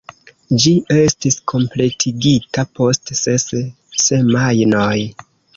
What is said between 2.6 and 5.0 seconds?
post ses semajnoj.